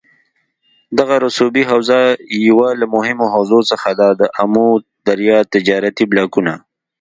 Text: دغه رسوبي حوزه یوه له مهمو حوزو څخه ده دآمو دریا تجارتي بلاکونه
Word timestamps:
دغه 0.97 1.15
رسوبي 1.25 1.63
حوزه 1.69 1.99
یوه 2.49 2.69
له 2.79 2.85
مهمو 2.95 3.25
حوزو 3.33 3.59
څخه 3.71 3.89
ده 3.99 4.07
دآمو 4.21 4.67
دریا 5.07 5.39
تجارتي 5.53 6.03
بلاکونه 6.11 6.53